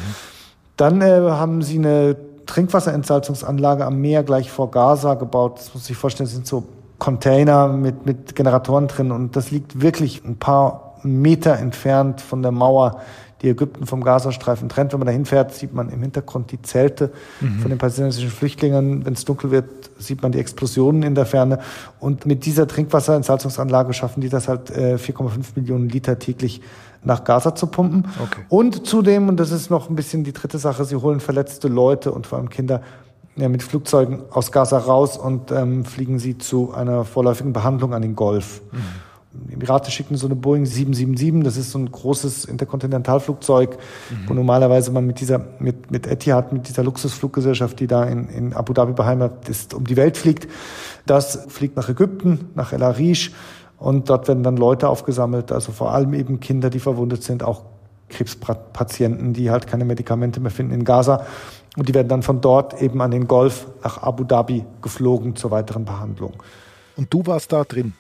Dann 0.77 1.01
äh, 1.01 1.21
haben 1.31 1.63
sie 1.63 1.79
eine 1.79 2.17
Trinkwasserentsalzungsanlage 2.45 3.85
am 3.85 3.99
Meer 4.01 4.23
gleich 4.25 4.51
vor 4.51 4.71
Gaza 4.71 5.15
gebaut. 5.15 5.59
Das 5.59 5.73
muss 5.73 5.87
sich 5.87 5.97
vorstellen, 5.97 6.27
das 6.27 6.35
sind 6.35 6.47
so 6.47 6.65
Container 6.99 7.69
mit, 7.69 8.05
mit 8.05 8.35
Generatoren 8.35 8.89
drin 8.89 9.11
und 9.11 9.37
das 9.37 9.51
liegt 9.51 9.81
wirklich 9.81 10.25
ein 10.25 10.37
paar 10.37 10.95
Meter 11.03 11.57
entfernt 11.59 12.21
von 12.21 12.43
der 12.43 12.51
Mauer, 12.51 13.01
die 13.43 13.49
Ägypten 13.49 13.87
vom 13.87 14.03
Gazastreifen 14.03 14.69
trennt. 14.69 14.93
Wenn 14.93 15.01
man 15.01 15.07
da 15.07 15.13
hinfährt, 15.13 15.55
sieht 15.55 15.73
man 15.73 15.91
im 15.91 16.03
Hintergrund 16.03 16.51
die 16.51 16.61
Zelte 16.63 17.13
mhm. 17.41 17.61
von 17.61 17.71
den 17.71 17.79
palästinensischen 17.79 18.31
Flüchtlingen. 18.31 19.05
Wenn 19.05 19.13
es 19.13 19.25
dunkel 19.25 19.51
wird, 19.51 19.91
sieht 19.99 20.23
man 20.23 20.33
die 20.33 20.39
Explosionen 20.39 21.03
in 21.03 21.15
der 21.15 21.27
Ferne. 21.27 21.61
Und 22.01 22.27
mit 22.27 22.45
dieser 22.47 22.67
Trinkwasserentsalzungsanlage 22.67 23.93
schaffen 23.93 24.21
die 24.21 24.29
das 24.29 24.49
halt, 24.49 24.71
äh, 24.71 24.97
4,5 24.97 25.57
Millionen 25.57 25.89
Liter 25.89 26.19
täglich 26.19 26.61
nach 27.05 27.25
Gaza 27.25 27.55
zu 27.55 27.69
pumpen. 27.69 28.07
Okay. 28.21 28.41
Und 28.49 28.87
zudem, 28.87 29.29
und 29.29 29.39
das 29.39 29.53
ist 29.53 29.71
noch 29.71 29.89
ein 29.89 29.97
bisschen 29.97 30.25
die 30.25 30.33
dritte 30.33 30.59
Sache, 30.59 30.85
sie 30.85 30.97
holen 30.97 31.21
verletzte 31.21 31.69
Leute 31.69 32.13
und 32.13 32.27
vor 32.27 32.39
allem 32.39 32.49
Kinder 32.49 32.83
ja, 33.37 33.49
mit 33.49 33.63
Flugzeugen 33.63 34.23
aus 34.31 34.51
Gaza 34.51 34.79
raus 34.79 35.17
und 35.17 35.53
ähm, 35.53 35.85
fliegen 35.85 36.19
sie 36.19 36.39
zu 36.39 36.75
einer 36.75 37.05
vorläufigen 37.05 37.53
Behandlung 37.53 37.95
an 37.95 38.03
den 38.03 38.17
Golf. 38.17 38.63
Mhm. 38.73 39.08
Die 39.47 39.55
Emirate 39.55 39.91
schicken 39.91 40.17
so 40.17 40.27
eine 40.27 40.35
Boeing 40.35 40.67
777, 40.67 41.45
das 41.45 41.57
ist 41.57 41.71
so 41.71 41.79
ein 41.79 41.91
großes 41.91 42.45
Interkontinentalflugzeug, 42.47 43.77
mhm. 43.77 44.29
wo 44.29 44.35
normalerweise 44.35 44.91
man 44.91 45.07
mit 45.07 45.21
dieser, 45.21 45.41
mit, 45.59 45.91
mit 45.91 46.07
Etihad, 46.07 46.53
mit 46.53 46.69
dieser 46.69 46.83
Luxusfluggesellschaft, 46.85 47.79
die 47.81 47.87
da 47.87 48.05
in, 48.05 48.29
in 48.29 48.53
Abu 48.53 48.73
Dhabi 48.73 48.93
beheimatet 48.93 49.49
ist, 49.49 49.75
um 49.75 49.85
die 49.85 49.97
Welt 49.97 50.17
fliegt. 50.17 50.49
Das 51.07 51.47
fliegt 51.49 51.77
nach 51.77 51.89
Ägypten, 51.89 52.51
nach 52.55 52.73
El 52.73 52.83
Arish 52.83 53.33
und 53.79 54.11
dort 54.11 54.29
werden 54.29 54.43
dann 54.43 54.57
Leute 54.57 54.89
aufgesammelt, 54.89 55.53
also 55.53 55.73
vor 55.73 55.93
allem 55.93 56.13
eben 56.15 56.41
Kinder, 56.41 56.69
die 56.71 56.81
verwundet 56.81 57.23
sind, 57.23 57.43
auch 57.43 57.63
Krebspatienten, 58.09 59.35
die 59.35 59.51
halt 59.51 59.67
keine 59.67 59.85
Medikamente 59.85 60.41
mehr 60.41 60.51
finden 60.51 60.73
in 60.73 60.85
Gaza. 60.85 61.27
Und 61.77 61.89
die 61.89 61.95
werden 61.95 62.09
dann 62.09 62.23
von 62.23 62.41
dort 62.41 62.81
eben 62.83 63.01
an 63.01 63.11
den 63.11 63.29
Golf 63.29 63.69
nach 63.85 64.03
Abu 64.03 64.25
Dhabi 64.25 64.65
geflogen 64.83 65.37
zur 65.37 65.51
weiteren 65.51 65.85
Behandlung. 65.85 66.33
Und 66.97 67.13
du 67.15 67.25
warst 67.27 67.53
da 67.53 67.63
drin? 67.65 67.93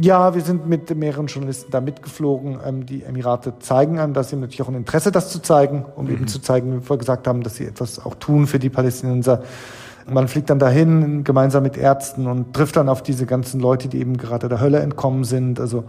Ja, 0.00 0.34
wir 0.34 0.42
sind 0.42 0.68
mit 0.68 0.94
mehreren 0.94 1.26
Journalisten 1.26 1.70
da 1.70 1.80
mitgeflogen. 1.80 2.58
Ähm, 2.64 2.84
die 2.84 3.02
Emirate 3.02 3.58
zeigen 3.60 3.98
einem, 3.98 4.12
dass 4.12 4.28
sie 4.28 4.36
natürlich 4.36 4.60
auch 4.62 4.68
ein 4.68 4.74
Interesse, 4.74 5.10
das 5.10 5.30
zu 5.30 5.40
zeigen, 5.40 5.86
um 5.96 6.06
mhm. 6.06 6.12
eben 6.12 6.28
zu 6.28 6.40
zeigen, 6.40 6.70
wie 6.70 6.74
wir 6.74 6.82
vorher 6.82 6.98
gesagt 6.98 7.26
haben, 7.26 7.42
dass 7.42 7.56
sie 7.56 7.64
etwas 7.64 8.04
auch 8.04 8.14
tun 8.16 8.46
für 8.46 8.58
die 8.58 8.68
Palästinenser. 8.68 9.42
Man 10.08 10.28
fliegt 10.28 10.50
dann 10.50 10.58
dahin, 10.58 11.24
gemeinsam 11.24 11.62
mit 11.62 11.76
Ärzten 11.76 12.26
und 12.26 12.52
trifft 12.52 12.76
dann 12.76 12.88
auf 12.88 13.02
diese 13.02 13.26
ganzen 13.26 13.58
Leute, 13.58 13.88
die 13.88 13.98
eben 13.98 14.18
gerade 14.18 14.48
der 14.48 14.60
Hölle 14.60 14.80
entkommen 14.80 15.24
sind. 15.24 15.58
Also 15.58 15.84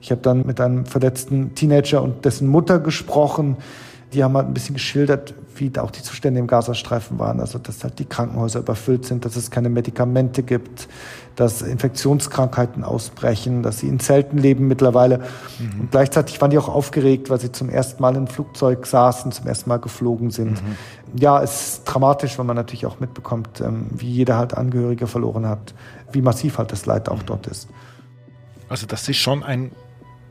ich 0.00 0.10
habe 0.10 0.22
dann 0.22 0.46
mit 0.46 0.60
einem 0.60 0.86
verletzten 0.86 1.54
Teenager 1.54 2.02
und 2.02 2.24
dessen 2.24 2.48
Mutter 2.48 2.78
gesprochen. 2.78 3.56
Die 4.12 4.22
haben 4.22 4.36
halt 4.36 4.46
ein 4.46 4.54
bisschen 4.54 4.74
geschildert, 4.74 5.34
wie 5.56 5.78
auch 5.78 5.90
die 5.90 6.02
Zustände 6.02 6.40
im 6.40 6.46
Gazastreifen 6.46 7.18
waren. 7.18 7.40
Also, 7.40 7.58
dass 7.58 7.82
halt 7.84 7.98
die 7.98 8.04
Krankenhäuser 8.04 8.60
überfüllt 8.60 9.04
sind, 9.04 9.24
dass 9.24 9.36
es 9.36 9.50
keine 9.50 9.68
Medikamente 9.68 10.42
gibt, 10.42 10.88
dass 11.36 11.62
Infektionskrankheiten 11.62 12.84
ausbrechen, 12.84 13.62
dass 13.62 13.78
sie 13.78 13.88
in 13.88 14.00
Zelten 14.00 14.38
leben 14.38 14.68
mittlerweile. 14.68 15.18
Mhm. 15.58 15.80
Und 15.80 15.90
gleichzeitig 15.90 16.40
waren 16.40 16.50
die 16.50 16.58
auch 16.58 16.68
aufgeregt, 16.68 17.30
weil 17.30 17.40
sie 17.40 17.52
zum 17.52 17.68
ersten 17.68 18.02
Mal 18.02 18.16
im 18.16 18.26
Flugzeug 18.26 18.86
saßen, 18.86 19.32
zum 19.32 19.46
ersten 19.46 19.68
Mal 19.68 19.78
geflogen 19.78 20.30
sind. 20.30 20.62
Mhm. 20.62 20.76
Ja, 21.18 21.42
es 21.42 21.68
ist 21.68 21.84
dramatisch, 21.84 22.38
wenn 22.38 22.46
man 22.46 22.56
natürlich 22.56 22.86
auch 22.86 23.00
mitbekommt, 23.00 23.60
ähm, 23.60 23.86
wie 23.90 24.10
jeder 24.10 24.36
halt 24.36 24.54
Angehörige 24.54 25.06
verloren 25.06 25.46
hat, 25.46 25.74
wie 26.12 26.22
massiv 26.22 26.58
halt 26.58 26.72
das 26.72 26.86
Leid 26.86 27.08
auch 27.08 27.22
mhm. 27.22 27.26
dort 27.26 27.46
ist. 27.46 27.68
Also 28.68 28.86
das 28.86 29.08
ist 29.08 29.18
schon 29.18 29.42
ein, 29.42 29.72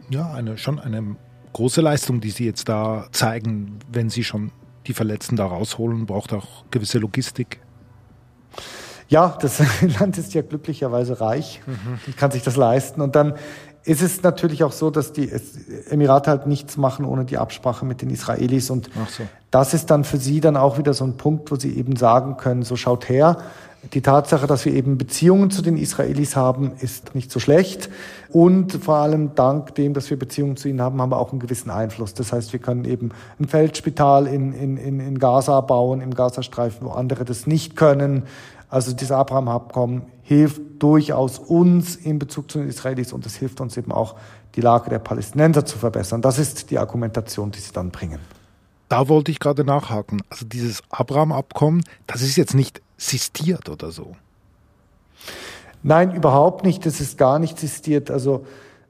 ja, 0.09 0.31
eine, 0.33 0.57
schon 0.57 0.79
eine 0.79 1.15
große 1.53 1.81
Leistung, 1.81 2.21
die 2.21 2.31
Sie 2.31 2.45
jetzt 2.45 2.69
da 2.69 3.07
zeigen, 3.11 3.79
wenn 3.91 4.09
Sie 4.09 4.23
schon 4.23 4.51
die 4.87 4.93
Verletzten 4.93 5.35
da 5.35 5.45
rausholen, 5.45 6.05
braucht 6.05 6.33
auch 6.33 6.65
gewisse 6.71 6.97
Logistik. 6.99 7.59
Ja, 9.09 9.37
das 9.41 9.61
Land 9.99 10.17
ist 10.17 10.33
ja 10.33 10.41
glücklicherweise 10.41 11.19
reich 11.21 11.61
mhm. 11.65 11.99
und 12.07 12.17
kann 12.17 12.31
sich 12.31 12.43
das 12.43 12.55
leisten. 12.55 13.01
Und 13.01 13.15
dann 13.15 13.35
ist 13.83 14.01
es 14.01 14.21
natürlich 14.21 14.63
auch 14.63 14.71
so, 14.71 14.89
dass 14.91 15.11
die 15.11 15.29
Emirate 15.89 16.29
halt 16.29 16.47
nichts 16.47 16.77
machen 16.77 17.03
ohne 17.03 17.25
die 17.25 17.37
Absprache 17.37 17.85
mit 17.85 18.01
den 18.01 18.09
Israelis. 18.09 18.69
Und 18.69 18.89
so. 19.09 19.23
das 19.49 19.73
ist 19.73 19.89
dann 19.89 20.03
für 20.03 20.17
sie 20.17 20.39
dann 20.39 20.55
auch 20.55 20.77
wieder 20.77 20.93
so 20.93 21.03
ein 21.03 21.17
Punkt, 21.17 21.51
wo 21.51 21.55
sie 21.55 21.75
eben 21.75 21.95
sagen 21.95 22.37
können, 22.37 22.63
so 22.63 22.75
schaut 22.75 23.09
her, 23.09 23.37
die 23.93 24.01
Tatsache, 24.01 24.45
dass 24.45 24.63
wir 24.65 24.73
eben 24.73 24.97
Beziehungen 24.97 25.49
zu 25.49 25.63
den 25.63 25.75
Israelis 25.75 26.35
haben, 26.35 26.73
ist 26.79 27.15
nicht 27.15 27.31
so 27.31 27.39
schlecht. 27.39 27.89
Und 28.29 28.73
vor 28.73 28.97
allem 28.97 29.33
dank 29.33 29.73
dem, 29.75 29.93
dass 29.93 30.09
wir 30.09 30.19
Beziehungen 30.19 30.55
zu 30.55 30.69
ihnen 30.69 30.81
haben, 30.81 31.01
haben 31.01 31.11
wir 31.11 31.17
auch 31.17 31.31
einen 31.31 31.39
gewissen 31.39 31.71
Einfluss. 31.71 32.13
Das 32.13 32.31
heißt, 32.31 32.53
wir 32.53 32.59
können 32.59 32.85
eben 32.85 33.09
ein 33.39 33.47
Feldspital 33.47 34.27
in, 34.27 34.53
in, 34.53 34.77
in 34.77 35.17
Gaza 35.17 35.59
bauen, 35.61 36.01
im 36.01 36.13
Gazastreifen, 36.13 36.85
wo 36.87 36.91
andere 36.91 37.25
das 37.25 37.47
nicht 37.47 37.75
können. 37.75 38.23
Also 38.69 38.93
dieses 38.93 39.11
Abraham-Abkommen 39.11 40.03
hilft 40.21 40.61
durchaus 40.79 41.39
uns 41.39 41.95
in 41.95 42.19
Bezug 42.19 42.51
zu 42.51 42.59
den 42.59 42.69
Israelis 42.69 43.11
und 43.11 43.25
es 43.25 43.35
hilft 43.35 43.61
uns 43.61 43.75
eben 43.77 43.91
auch, 43.91 44.15
die 44.55 44.61
Lage 44.61 44.89
der 44.89 44.99
Palästinenser 44.99 45.65
zu 45.65 45.77
verbessern. 45.77 46.21
Das 46.21 46.37
ist 46.37 46.71
die 46.71 46.77
Argumentation, 46.77 47.51
die 47.51 47.59
sie 47.59 47.71
dann 47.71 47.89
bringen. 47.89 48.19
Da 48.89 49.07
wollte 49.07 49.31
ich 49.31 49.39
gerade 49.39 49.63
nachhaken. 49.63 50.21
Also 50.29 50.45
dieses 50.45 50.83
Abraham-Abkommen, 50.89 51.83
das 52.07 52.21
ist 52.21 52.35
jetzt 52.35 52.53
nicht 52.53 52.81
sistiert 53.01 53.67
oder 53.69 53.91
so. 53.91 54.15
Nein, 55.83 56.13
überhaupt 56.13 56.63
nicht. 56.63 56.85
Es 56.85 57.01
ist 57.01 57.17
gar 57.17 57.39
nicht 57.39 57.59
sistiert. 57.59 58.11
Also 58.11 58.45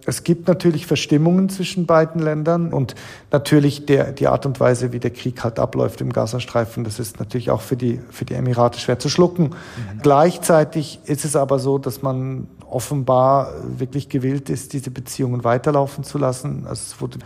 es 0.06 0.24
gibt 0.24 0.48
natürlich 0.48 0.86
Verstimmungen 0.88 1.48
zwischen 1.48 1.86
beiden 1.86 2.22
Ländern 2.22 2.74
und 2.74 2.96
natürlich 3.32 3.86
der, 3.86 4.12
die 4.12 4.27
Art 4.27 4.46
und 4.46 4.60
Weise, 4.60 4.91
wie 4.91 5.00
der 5.00 5.12
Krieg 5.12 5.44
halt 5.44 5.60
abläuft 5.60 6.01
im 6.01 6.12
Gazastreifen, 6.12 6.84
das 6.84 7.00
ist 7.00 7.20
natürlich 7.20 7.51
auch 7.51 7.62
für 7.62 7.77
die, 7.77 8.00
für 8.10 8.25
die 8.25 8.34
Emirate 8.34 8.80
schwer 8.80 8.98
zu 9.00 9.10
schlucken. 9.10 9.44
Mhm. 9.44 10.01
Gleichzeitig 10.01 11.00
ist 11.06 11.24
es 11.24 11.36
aber 11.36 11.60
so, 11.60 11.77
dass 11.77 12.01
man 12.01 12.48
offenbar 12.68 13.53
wirklich 13.77 14.10
gewillt 14.10 14.50
ist, 14.50 14.74
diese 14.74 14.91
Beziehungen 14.91 15.44
weiterlaufen 15.44 16.03
zu 16.03 16.18
lassen. 16.18 16.65
Also 16.68 16.82
es 16.94 17.01
wurde 17.01 17.20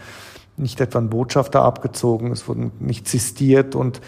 nicht 0.57 0.81
etwa 0.81 0.99
ein 0.99 1.09
Botschafter 1.09 1.61
abgezogen, 1.61 2.31
es 2.31 2.47
wurde 2.47 2.71
nicht 2.79 3.07
sistiert 3.07 3.75
und 3.75 4.01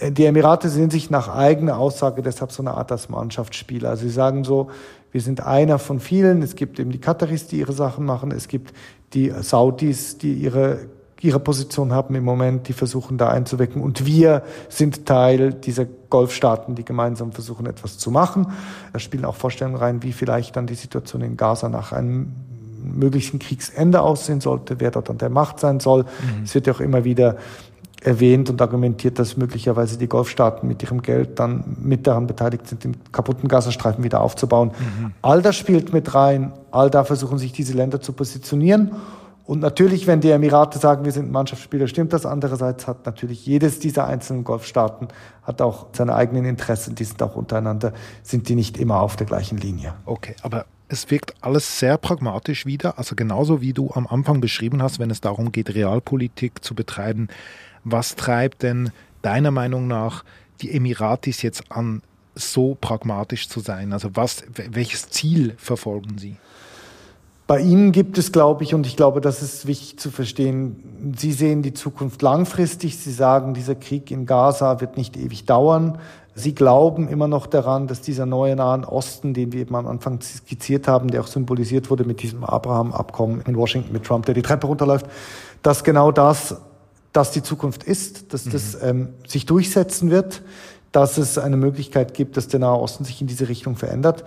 die 0.00 0.24
Emirate 0.24 0.68
sehen 0.68 0.90
sich 0.90 1.10
nach 1.10 1.28
eigener 1.28 1.78
Aussage 1.78 2.22
deshalb 2.22 2.52
so 2.52 2.62
eine 2.62 2.74
Art 2.74 2.90
als 2.90 3.08
Mannschaftsspieler. 3.08 3.90
Also 3.90 4.02
sie 4.02 4.10
sagen 4.10 4.44
so, 4.44 4.70
wir 5.12 5.20
sind 5.20 5.46
einer 5.46 5.78
von 5.78 6.00
vielen. 6.00 6.42
Es 6.42 6.56
gibt 6.56 6.80
eben 6.80 6.90
die 6.90 6.98
Kataris, 6.98 7.46
die 7.46 7.58
ihre 7.60 7.72
Sachen 7.72 8.04
machen. 8.04 8.32
Es 8.32 8.48
gibt 8.48 8.74
die 9.12 9.32
Saudis, 9.42 10.18
die 10.18 10.34
ihre, 10.34 10.80
ihre 11.20 11.38
Position 11.38 11.92
haben 11.92 12.16
im 12.16 12.24
Moment, 12.24 12.66
die 12.66 12.72
versuchen 12.72 13.16
da 13.16 13.28
einzuwecken. 13.28 13.80
Und 13.80 14.04
wir 14.04 14.42
sind 14.68 15.06
Teil 15.06 15.52
dieser 15.54 15.84
Golfstaaten, 15.84 16.74
die 16.74 16.84
gemeinsam 16.84 17.30
versuchen, 17.30 17.66
etwas 17.66 17.96
zu 17.96 18.10
machen. 18.10 18.48
Da 18.92 18.98
spielen 18.98 19.24
auch 19.24 19.36
Vorstellungen 19.36 19.76
rein, 19.76 20.02
wie 20.02 20.12
vielleicht 20.12 20.56
dann 20.56 20.66
die 20.66 20.74
Situation 20.74 21.22
in 21.22 21.36
Gaza 21.36 21.68
nach 21.68 21.92
einem 21.92 22.32
möglichen 22.82 23.38
Kriegsende 23.38 24.00
aussehen 24.00 24.40
sollte, 24.40 24.80
wer 24.80 24.90
dort 24.90 25.08
an 25.08 25.18
der 25.18 25.30
Macht 25.30 25.60
sein 25.60 25.80
soll. 25.80 26.02
Mhm. 26.02 26.44
Es 26.44 26.54
wird 26.54 26.66
ja 26.66 26.74
auch 26.74 26.80
immer 26.80 27.04
wieder 27.04 27.36
erwähnt 28.04 28.50
und 28.50 28.60
argumentiert, 28.60 29.18
dass 29.18 29.36
möglicherweise 29.36 29.98
die 29.98 30.08
Golfstaaten 30.08 30.68
mit 30.68 30.82
ihrem 30.82 31.02
Geld 31.02 31.38
dann 31.38 31.76
mit 31.80 32.06
daran 32.06 32.26
beteiligt 32.26 32.68
sind, 32.68 32.84
den 32.84 32.96
kaputten 33.12 33.48
Gazastreifen 33.48 34.04
wieder 34.04 34.20
aufzubauen. 34.20 34.72
Mhm. 34.78 35.12
All 35.22 35.42
das 35.42 35.56
spielt 35.56 35.92
mit 35.92 36.14
rein. 36.14 36.52
All 36.70 36.90
da 36.90 37.04
versuchen 37.04 37.38
sich 37.38 37.52
diese 37.52 37.72
Länder 37.72 38.00
zu 38.00 38.12
positionieren. 38.12 38.92
Und 39.46 39.60
natürlich, 39.60 40.06
wenn 40.06 40.20
die 40.20 40.30
Emirate 40.30 40.78
sagen, 40.78 41.04
wir 41.04 41.12
sind 41.12 41.30
Mannschaftsspieler, 41.30 41.86
stimmt 41.86 42.14
das. 42.14 42.24
Andererseits 42.24 42.86
hat 42.86 43.04
natürlich 43.04 43.44
jedes 43.44 43.78
dieser 43.78 44.06
einzelnen 44.06 44.42
Golfstaaten 44.42 45.08
hat 45.42 45.60
auch 45.60 45.86
seine 45.92 46.14
eigenen 46.14 46.46
Interessen. 46.46 46.94
Die 46.94 47.04
sind 47.04 47.22
auch 47.22 47.36
untereinander, 47.36 47.92
sind 48.22 48.48
die 48.48 48.54
nicht 48.54 48.78
immer 48.78 49.00
auf 49.00 49.16
der 49.16 49.26
gleichen 49.26 49.58
Linie. 49.58 49.94
Okay, 50.06 50.34
aber 50.42 50.64
es 50.88 51.10
wirkt 51.10 51.34
alles 51.42 51.78
sehr 51.78 51.98
pragmatisch 51.98 52.64
wieder. 52.64 52.98
Also 52.98 53.16
genauso 53.16 53.60
wie 53.60 53.74
du 53.74 53.90
am 53.92 54.06
Anfang 54.06 54.40
beschrieben 54.40 54.82
hast, 54.82 54.98
wenn 54.98 55.10
es 55.10 55.20
darum 55.20 55.52
geht, 55.52 55.74
Realpolitik 55.74 56.64
zu 56.64 56.74
betreiben. 56.74 57.28
Was 57.84 58.16
treibt 58.16 58.62
denn 58.62 58.90
deiner 59.22 59.50
Meinung 59.50 59.86
nach 59.86 60.24
die 60.60 60.74
Emiratis 60.74 61.42
jetzt 61.42 61.70
an, 61.70 62.02
so 62.34 62.76
pragmatisch 62.80 63.48
zu 63.48 63.60
sein? 63.60 63.92
Also 63.92 64.10
was, 64.14 64.44
welches 64.54 65.10
Ziel 65.10 65.54
verfolgen 65.58 66.18
sie? 66.18 66.36
Bei 67.46 67.60
Ihnen 67.60 67.92
gibt 67.92 68.16
es, 68.16 68.32
glaube 68.32 68.64
ich, 68.64 68.72
und 68.72 68.86
ich 68.86 68.96
glaube, 68.96 69.20
das 69.20 69.42
ist 69.42 69.66
wichtig 69.66 69.98
zu 69.98 70.10
verstehen, 70.10 71.12
Sie 71.14 71.32
sehen 71.32 71.60
die 71.60 71.74
Zukunft 71.74 72.22
langfristig. 72.22 72.96
Sie 72.96 73.12
sagen, 73.12 73.52
dieser 73.52 73.74
Krieg 73.74 74.10
in 74.10 74.24
Gaza 74.24 74.80
wird 74.80 74.96
nicht 74.96 75.18
ewig 75.18 75.44
dauern. 75.44 75.98
Sie 76.34 76.54
glauben 76.54 77.06
immer 77.06 77.28
noch 77.28 77.46
daran, 77.46 77.86
dass 77.86 78.00
dieser 78.00 78.24
neue 78.24 78.56
Nahen 78.56 78.84
Osten, 78.84 79.34
den 79.34 79.52
wir 79.52 79.60
eben 79.60 79.76
am 79.76 79.86
Anfang 79.86 80.20
skizziert 80.22 80.88
haben, 80.88 81.08
der 81.08 81.20
auch 81.20 81.26
symbolisiert 81.26 81.90
wurde 81.90 82.04
mit 82.04 82.22
diesem 82.22 82.44
Abraham-Abkommen 82.44 83.42
in 83.42 83.56
Washington 83.56 83.92
mit 83.92 84.04
Trump, 84.04 84.24
der 84.24 84.34
die 84.34 84.42
Treppe 84.42 84.66
runterläuft, 84.66 85.06
dass 85.62 85.84
genau 85.84 86.10
das 86.10 86.56
dass 87.14 87.30
die 87.30 87.42
Zukunft 87.42 87.84
ist, 87.84 88.34
dass 88.34 88.44
mhm. 88.44 88.50
das 88.50 88.82
ähm, 88.82 89.08
sich 89.26 89.46
durchsetzen 89.46 90.10
wird, 90.10 90.42
dass 90.92 91.16
es 91.16 91.38
eine 91.38 91.56
Möglichkeit 91.56 92.12
gibt, 92.12 92.36
dass 92.36 92.48
der 92.48 92.60
Nahe 92.60 92.78
Osten 92.78 93.04
sich 93.04 93.20
in 93.22 93.26
diese 93.26 93.48
Richtung 93.48 93.76
verändert. 93.76 94.24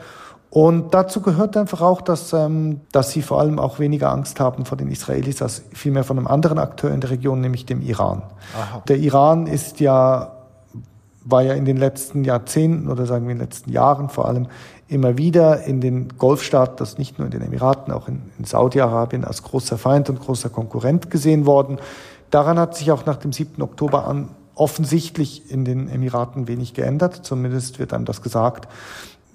Und 0.50 0.94
dazu 0.94 1.22
gehört 1.22 1.58
einfach 1.58 1.82
auch, 1.82 2.00
dass, 2.00 2.32
ähm, 2.32 2.80
dass 2.94 3.12
sie 3.12 3.22
vor 3.22 3.42
allem 3.42 3.60
auch 3.60 3.80
weniger 3.80 4.12
Angst 4.12 4.40
haben 4.40 4.66
vor 4.66 4.78
den 4.78 4.90
Israelis 4.90 5.42
als 5.42 5.64
vielmehr 5.74 6.06
von 6.06 6.18
einem 6.18 6.28
anderen 6.28 6.58
Akteur 6.58 6.90
in 6.92 7.02
der 7.02 7.10
Region, 7.10 7.42
nämlich 7.42 7.66
dem 7.66 7.82
Iran. 7.82 8.24
Aha. 8.58 8.84
Der 8.88 8.98
Iran 8.98 9.48
ist 9.48 9.82
ja, 9.82 10.32
war 11.26 11.44
ja 11.44 11.54
in 11.54 11.66
den 11.66 11.76
letzten 11.76 12.24
Jahrzehnten 12.24 12.90
oder 12.90 13.06
sagen 13.06 13.26
wir 13.26 13.34
in 13.34 13.40
den 13.40 13.46
letzten 13.46 13.70
Jahren 13.70 14.08
vor 14.08 14.30
allem 14.30 14.48
immer 14.88 15.18
wieder 15.18 15.64
in 15.64 15.82
den 15.82 16.18
Golfstaaten, 16.18 16.78
das 16.78 16.98
nicht 16.98 17.20
nur 17.20 17.26
in 17.26 17.32
den 17.32 17.42
Emiraten, 17.42 17.92
auch 17.92 18.08
in, 18.08 18.22
in 18.40 18.46
Saudi-Arabien 18.46 19.26
als 19.26 19.44
großer 19.44 19.78
Feind 19.78 20.10
und 20.10 20.22
großer 20.22 20.50
Konkurrent 20.50 21.12
gesehen 21.12 21.46
worden. 21.46 21.80
Daran 22.30 22.60
hat 22.60 22.76
sich 22.76 22.92
auch 22.92 23.06
nach 23.06 23.18
dem 23.18 23.32
7. 23.32 23.62
Oktober 23.62 24.08
an 24.08 24.30
offensichtlich 24.56 25.52
in 25.52 25.66
den 25.66 25.88
Emiraten 25.88 26.48
wenig 26.48 26.74
geändert. 26.74 27.22
Zumindest 27.24 27.80
wird 27.80 27.94
einem 27.94 28.06
das 28.06 28.22
gesagt. 28.22 28.68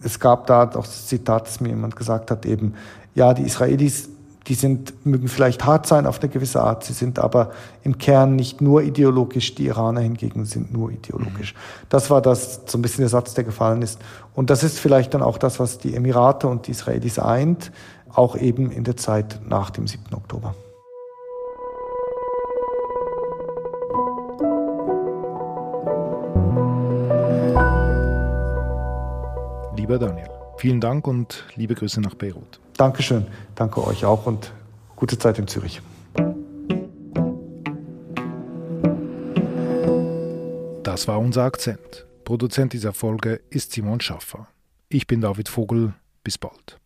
Es 0.02 0.18
gab 0.18 0.46
da 0.46 0.64
auch 0.64 0.84
das 0.84 1.06
Zitat, 1.06 1.46
das 1.46 1.60
mir 1.60 1.68
jemand 1.68 1.96
gesagt 1.96 2.30
hat, 2.30 2.44
eben, 2.44 2.74
ja, 3.14 3.34
die 3.34 3.42
Israelis, 3.42 4.08
die 4.48 4.54
sind, 4.54 5.06
mögen 5.06 5.28
vielleicht 5.28 5.64
hart 5.64 5.86
sein 5.86 6.06
auf 6.06 6.20
eine 6.20 6.28
gewisse 6.28 6.60
Art, 6.60 6.82
sie 6.82 6.92
sind 6.92 7.20
aber 7.20 7.52
im 7.84 7.98
Kern 7.98 8.34
nicht 8.34 8.60
nur 8.60 8.82
ideologisch, 8.82 9.54
die 9.54 9.66
Iraner 9.66 10.00
hingegen 10.00 10.44
sind 10.44 10.72
nur 10.72 10.90
ideologisch. 10.90 11.54
Mhm. 11.54 11.86
Das 11.88 12.10
war 12.10 12.20
das, 12.20 12.62
so 12.66 12.78
ein 12.78 12.82
bisschen 12.82 13.02
der 13.02 13.08
Satz, 13.08 13.34
der 13.34 13.44
gefallen 13.44 13.82
ist. 13.82 14.00
Und 14.34 14.50
das 14.50 14.64
ist 14.64 14.80
vielleicht 14.80 15.14
dann 15.14 15.22
auch 15.22 15.38
das, 15.38 15.60
was 15.60 15.78
die 15.78 15.94
Emirate 15.94 16.48
und 16.48 16.66
die 16.66 16.72
Israelis 16.72 17.20
eint, 17.20 17.70
auch 18.12 18.36
eben 18.36 18.72
in 18.72 18.82
der 18.82 18.96
Zeit 18.96 19.40
nach 19.46 19.70
dem 19.70 19.86
7. 19.86 20.12
Oktober. 20.14 20.54
Lieber 29.92 30.06
Daniel, 30.06 30.30
vielen 30.56 30.80
Dank 30.80 31.06
und 31.06 31.44
liebe 31.54 31.74
Grüße 31.74 32.00
nach 32.00 32.14
Beirut. 32.14 32.60
Dankeschön, 32.78 33.26
danke 33.54 33.86
euch 33.86 34.06
auch 34.06 34.24
und 34.24 34.50
gute 34.96 35.18
Zeit 35.18 35.38
in 35.38 35.46
Zürich. 35.46 35.82
Das 40.82 41.06
war 41.08 41.18
unser 41.18 41.42
Akzent. 41.42 42.06
Produzent 42.24 42.72
dieser 42.72 42.94
Folge 42.94 43.42
ist 43.50 43.72
Simon 43.72 44.00
Schaffer. 44.00 44.48
Ich 44.88 45.06
bin 45.06 45.20
David 45.20 45.50
Vogel. 45.50 45.92
Bis 46.24 46.38
bald. 46.38 46.80